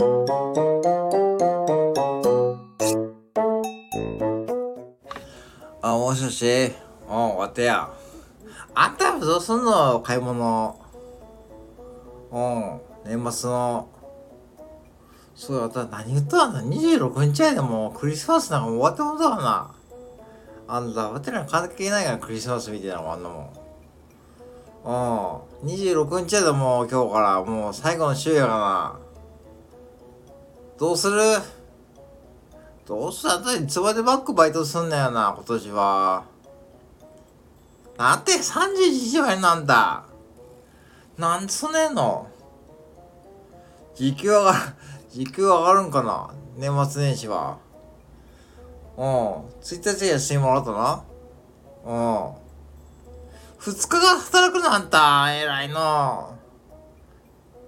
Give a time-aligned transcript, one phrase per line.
[0.00, 0.04] あ、
[5.92, 6.46] もしもし。
[6.46, 6.48] う
[7.10, 7.90] ん、終わったや。
[8.74, 10.78] あんたどうすんの買い物。
[12.30, 13.88] うん、年末の。
[15.34, 19.74] そうや、た何言ったんだ ?26 日やでもうクリスマスなんかもう終わってもうたわな。
[20.68, 23.48] あんた、わてら関係ないからクリスマスみたいなのもあんなもん。
[25.64, 29.00] うん、26日やでもう今日からもう最後の週やからな。
[30.78, 31.22] どうする？
[32.86, 36.24] どうしたらいつまでバックバイトすんだよな、今年は。
[37.98, 40.04] なんて31時割なんだ。
[41.18, 42.28] なんでそねんの
[43.94, 44.58] 時給上がる、
[45.10, 47.58] 時給上がるんかな年末年始は。
[48.96, 49.04] うん。
[49.60, 51.02] 1日休みもらったな。
[51.84, 52.28] うん。
[53.60, 56.36] 2日が働くのあんた、偉いの。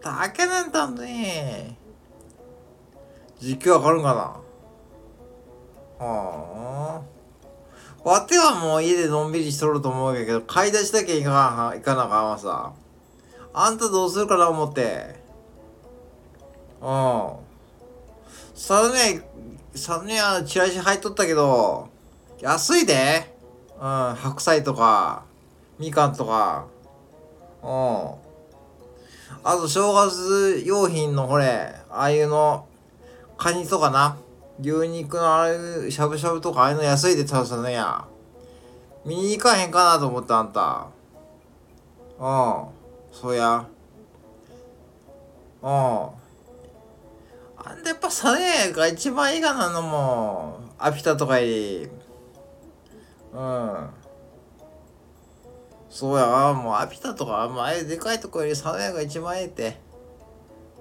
[0.01, 1.77] だけなんだね。
[3.41, 4.15] 時給上がるんか
[5.99, 6.07] な？
[6.07, 7.03] は
[8.05, 8.09] あ。
[8.09, 12.73] わてはもう家でのんびりしとると思うけど、買い出しだけ行か行かなあかんわさ。
[13.53, 15.21] あんたどうするかな思って。
[16.81, 17.33] うん。
[18.55, 19.23] サルネ、
[19.75, 21.89] サルネはチラシ入っとったけど、
[22.41, 23.35] 安いで。
[23.77, 25.25] うん、白菜とか、
[25.79, 26.67] みかんとか。
[27.63, 27.69] うん。
[27.69, 32.67] あと、正月用品のほれ、ああいうの、
[33.41, 34.19] カニとかな。
[34.61, 38.05] 牛肉のあれ、しゃぶしゃぶとかああいうの安いで食べたねや。
[39.07, 40.89] 見に行かへんかなと思ったあんた。
[42.19, 42.65] うん。
[43.11, 43.67] そうや。
[45.63, 45.71] うん。
[45.71, 46.11] あ
[47.75, 50.61] んたやっぱサネが一番いいかなのも。
[50.79, 51.89] アピタとかより。
[53.33, 53.89] うん。
[55.89, 59.81] そうや、もうアピタとか、もうあれでかいとこよりサネが一番ええって。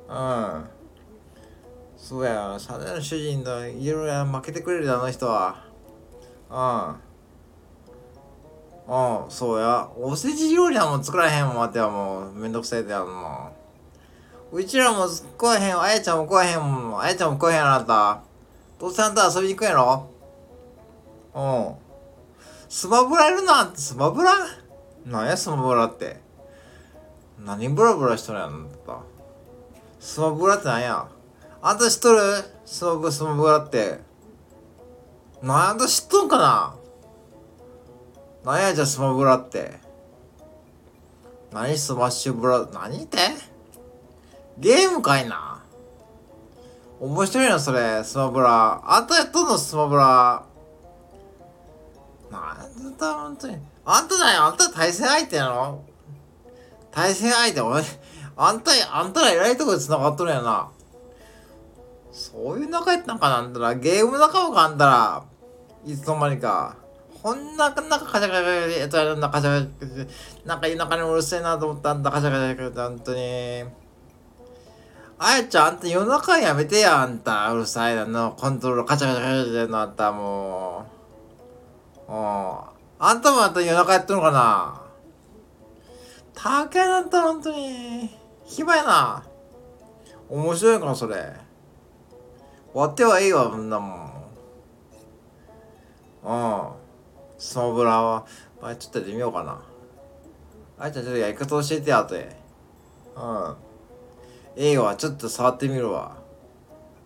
[0.10, 0.79] うん。
[2.02, 5.64] そうや、サネの主人といろいろ負けてくれるであの人は。
[6.50, 6.96] うん。
[9.24, 9.88] うん、そうや。
[9.96, 12.32] おせち料理はもう作らへんもん、待てはもう。
[12.34, 13.52] めんどくさいでやんもん。
[14.52, 17.02] うちらも食わへん、あやちゃんも食わへんもん。
[17.02, 18.24] あやちゃんも食わへん、あんた。
[18.80, 20.10] どうせあんた遊びに行くやろ
[21.36, 21.76] うん。
[22.68, 24.34] スマブラいるな、スマブラ？
[25.06, 26.20] なんや、スマブラって。
[27.46, 28.98] 何ブラブラしとるやん、あんた。
[30.00, 31.08] スマブラってなんや？
[31.62, 32.20] あんた知っとる
[32.66, 34.00] スマブスマブラって。
[35.42, 36.76] なんだ知っとんかな？
[38.46, 39.80] なんやじゃスマブラって。
[41.52, 43.18] 何スマッシュブラ、何って？
[44.58, 45.64] ゲームかいな？
[47.00, 48.82] 面白いな、それ、スマブラ。
[48.86, 50.46] あんたやっとんの、スマブラ。
[52.32, 53.58] なんだ、ほんとに。
[53.86, 55.84] あんただよ、あんた対戦相手なの？
[56.92, 57.84] 対戦相手、俺、
[58.36, 60.70] あんた、あんたら偉いとこで繋がっとるやな。
[62.12, 65.24] そういう仲やったんかなあんたら、ゲーム仲間かあんたら。
[65.86, 66.76] いつの間にか。
[67.22, 70.08] こんな、なんかカチャカチャやつやるんだ、カチャカチャ。
[70.46, 73.64] なんか田舎にうるせえなと思ったんだ、カチャカチャカチャ、ほんとに。
[75.22, 77.52] あやちゃん、あんた夜中やめてや、あんた。
[77.52, 80.86] うるさいなの、コントロールカチャカチャカチャしてんの、あんたも
[82.08, 82.12] う。
[82.12, 82.18] うん。
[83.02, 84.82] あんたもあんた夜中やってんのかな
[86.34, 88.10] たけだったほんとに。
[88.46, 89.24] 暇やな。
[90.30, 91.49] 面白いかな、それ。
[92.72, 94.12] 終わってはいいわ、そんなもん。
[96.24, 96.70] うん。
[97.38, 98.26] スマブラは、
[98.62, 99.62] まあ、ちょっとやってみようかな。
[100.78, 102.36] あいちゃん、ちょっとやり方教えてや、後で。
[103.16, 103.56] うん。
[104.56, 106.18] ええわ、ちょっと触ってみるわ。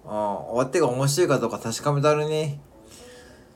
[0.06, 0.12] うん。
[0.12, 2.60] 終わってが面白いかどうか確かめたるに。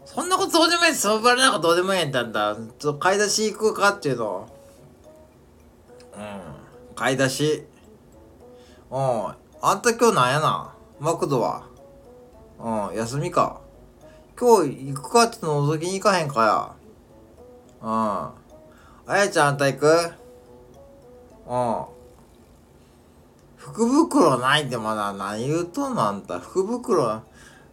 [0.06, 2.56] そんなことどうでもいいスマブラなんかどうでもいいんだんだ。
[2.56, 4.48] ちょっと買い出し行くかっていうの。
[6.16, 6.22] うん。
[6.96, 7.66] 買い出し。
[8.90, 9.36] うん。
[9.62, 10.74] あんた今日なんやな？
[11.00, 11.64] マクドは？
[12.60, 13.62] うん、休みか。
[14.40, 16.72] 今日行くかって覗きに行かへんかや。
[17.82, 17.90] うん。
[17.90, 20.12] あやちゃんあんた行く？
[21.48, 21.86] うん。
[23.56, 26.40] 福袋ないってまだ何言うとんのあんた。
[26.40, 27.22] 福袋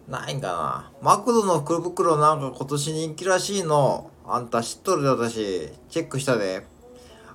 [0.08, 0.90] ないんかな。
[1.02, 4.10] マクドの福袋なんか今年人気らしいの。
[4.26, 5.70] あんた知っとるで私。
[5.88, 6.66] チェックしたで。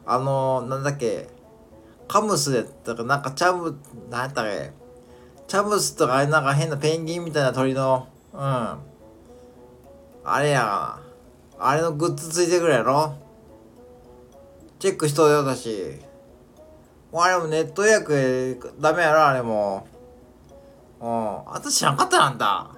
[0.05, 1.29] あのなんだっけ。
[2.07, 3.77] カムスで、だからなんかチャム、
[4.09, 4.71] なんやったっけ。
[5.49, 8.39] チャムスとかあれなんか変なペンギンみたいな鳥の、うん。
[8.39, 8.79] あ
[10.39, 10.99] れや。
[11.57, 13.15] あれのグッズついてくるやろ
[14.77, 15.99] チェックしとるよ、私。
[17.11, 19.87] もうあれもネット予約ダメやろ、あれも。
[21.01, 21.51] うん。
[21.51, 22.69] あんた知らんかったなんだ。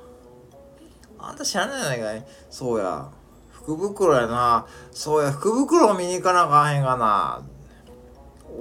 [1.20, 2.26] あんた知らないやないかい。
[2.50, 3.10] そうや。
[3.52, 4.66] 福袋やな。
[4.94, 7.42] そうや、福袋を見に行かなあかんへんがな。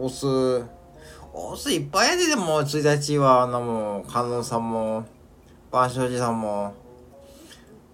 [0.01, 0.80] 押す。
[1.33, 3.43] おすいっぱいやででも1日は。
[3.43, 5.07] あんなもん観音さんも
[5.71, 6.75] 万象寺さんも。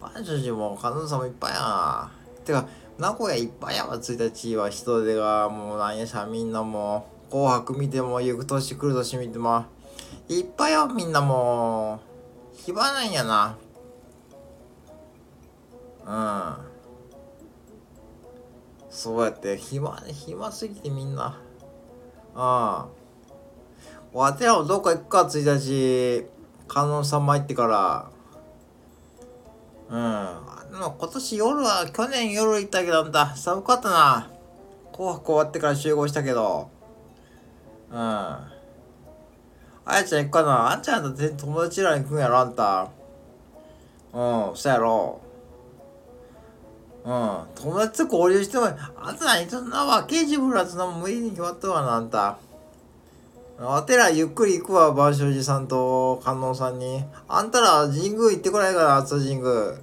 [0.00, 2.10] 万象寺も観音さんもいっぱいやな。
[2.44, 2.66] てか
[2.98, 9.66] 名古屋いっぱいやわ1日は人手がもうなんやしゃみんなも紅白見ても行く年来る年見ても。
[10.28, 12.00] いっぱいやみんなも
[12.54, 13.58] う暇なんやな。
[16.06, 16.56] うん。
[18.88, 21.38] そうやって暇暇すぎてみんな。
[22.34, 22.38] う
[22.92, 22.95] ん。
[24.12, 26.26] わてらもどっか行くか1日。
[26.68, 28.10] 観音様行ってから。
[29.88, 30.72] うん。
[30.72, 34.30] でも今年夜は去年夜行ったけどなんだ寒かったな。
[34.92, 36.68] 紅白終わってから集合したけど。
[37.90, 37.96] うん。
[37.98, 38.52] あ
[39.88, 40.72] やちゃん行くかな。
[40.72, 42.88] あんちゃんだって友達らに行くんやろあんた。
[44.12, 45.20] うんそやろ。
[47.04, 47.38] うん。
[47.54, 48.66] 友達と交流しても
[48.96, 52.38] あんた何そんな若い自分らそんな無理に決まったわなあんた。
[53.58, 57.02] あてらゆっくり行くわ、万象寺さんと観音さんに。
[57.26, 59.78] あんたら神宮行ってこないから、熱神宮。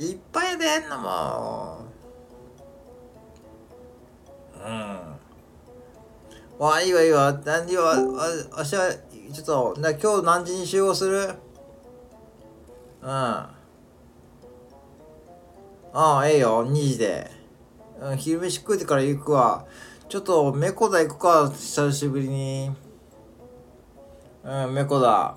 [0.00, 1.78] いっぱいでんのも
[4.66, 4.98] うん。
[6.58, 7.40] わ、いいわいいわ。
[7.44, 7.94] 何時は、
[8.54, 8.92] あ、あしは、
[9.32, 11.34] ちょっと、な今日何時に集合する？
[13.02, 13.08] うん。
[13.08, 13.52] あ
[15.94, 17.30] あ、ええよ、2時で。
[18.00, 19.64] うん、昼飯食うてから行くわ。
[20.12, 22.70] ちょっと、メコダ行くか、久しぶりに。
[24.44, 25.34] うん、メコダ。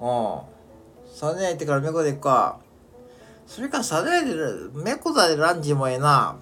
[0.00, 0.40] うん。
[1.14, 2.60] サネ行ってからメコダ行くか。
[3.46, 4.34] それからサネで、
[4.72, 6.36] メコダでランチもええな。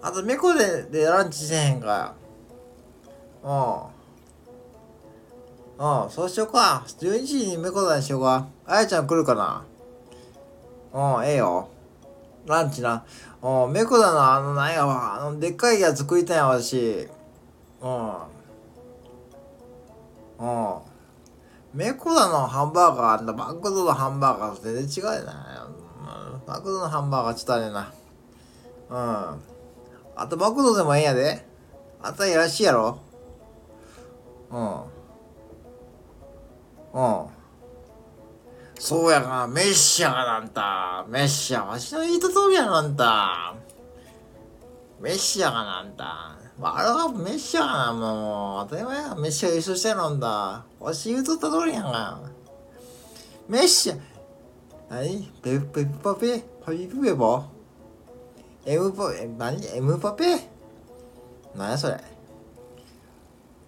[0.00, 2.14] あと、メコダでランチせへんか。
[3.44, 3.50] うん。
[6.04, 6.84] うん、そうしようか。
[6.86, 8.48] 12時にメコダにしようか。
[8.64, 9.34] あやちゃん来るか
[10.94, 11.68] なうん、ええよ。
[12.46, 13.04] ランチな。
[13.42, 17.08] うん、メコだな、あの、なんやわ、あの、でっかいやつ食いたいや、私。
[17.80, 18.36] うん。
[20.38, 20.78] うん。
[21.72, 25.68] メコダのハンバーガーあ、マクドのハンバーガーと全然違うよな。
[26.46, 27.92] マクドのハンバーガーちょっとあれな。
[28.88, 29.42] うん。
[30.16, 31.44] あとマクドでもええんやで。
[32.02, 32.98] あったらいらしいやろ。
[34.50, 34.82] うん。
[36.94, 37.26] うん。
[38.78, 41.04] そうやが、メッシャがなんた。
[41.08, 43.54] メッシャ、わしの言いた通りやなんた。
[45.00, 46.36] メッシャがなんた。
[46.62, 48.68] あれはメッシャがな、もう。
[48.68, 49.14] 当たり前や。
[49.14, 50.64] メッシャが優勝してるんだ。
[50.78, 52.20] わし言うとった通りやが。
[53.48, 54.00] メッシャ、
[54.90, 55.32] 何？
[55.42, 56.44] ペペペパペ？
[56.64, 57.44] パピプペボ
[58.64, 60.24] エムパ、え、何エムパペ
[61.54, 62.00] 何やそれ。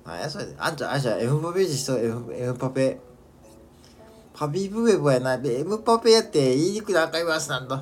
[0.04, 0.46] 何やそれ。
[0.58, 2.98] あんちゃん、あんちゃん、エムパペジしと、エム、エムパペ。
[4.38, 5.36] ハビブウェブやな。
[5.36, 7.76] で、エムパペやって言いにくいな、かりますなんと。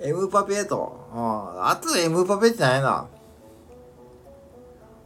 [0.00, 1.08] エムパペと。
[1.12, 1.66] うん。
[1.66, 3.08] あとエムパペってないな。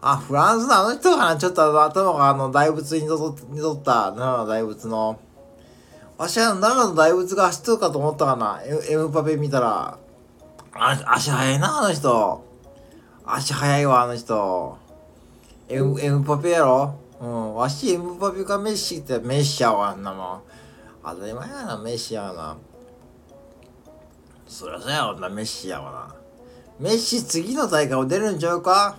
[0.02, 5.18] あ、フランスのあの人かなちょっと頭があの大仏にとった奈良の大仏の。
[6.18, 8.60] わしは奈良の大仏が走ってるかと思ったかな
[8.90, 9.96] エムパペ見たら。
[10.74, 12.44] あ、足速いな、あの人。
[13.24, 14.76] 足速いわ、あの人。
[15.70, 17.54] エム、エムパペやろうん。
[17.54, 20.42] わしエムパペかメッシってメッシャーはあんなもん。
[21.04, 22.56] 当たり前やな、メッシやな。
[24.46, 26.14] そりゃそうやわな、メッシやわな。
[26.78, 28.96] メッシ次の大会も出るんちゃうか？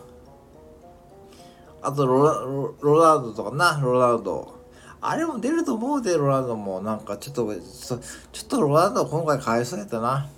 [1.82, 4.54] あとロロロナウドとかな、ロナウド。
[5.02, 6.80] あれも出ると思うで、ロナウドも。
[6.80, 8.00] なんかちょっと、ちょっ
[8.48, 10.30] とロナウド今回かわいそうやったな。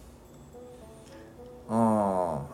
[1.69, 1.77] うん。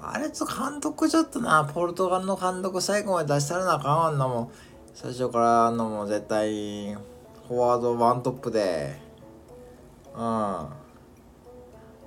[0.01, 4.51] あれと監督ちょっとな、ポルトガルの監督最後まで出したらなあかんわんなもん。
[5.01, 6.93] 最初からあんなも絶対。
[7.47, 8.99] フォワードワントップで。
[10.13, 10.67] うん。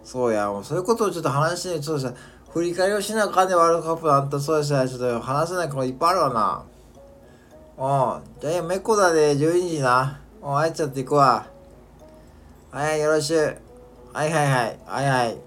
[0.05, 0.49] そうや。
[0.49, 2.15] もうそういうことをちょっと話してちょっとさ
[2.53, 6.67] 振り返りをしなあかんねワールドカップあんたそうしたらちょっと話せないこといっぱいあるわ
[7.79, 7.79] な。
[7.79, 7.81] う
[8.21, 8.23] ん。
[8.43, 10.21] じゃあメコダで12時な。
[10.43, 11.47] うんあいちゃっていくわ。
[12.73, 13.59] はいよろしゅう。
[14.13, 14.79] はいはいはい。
[14.85, 15.39] はいはい。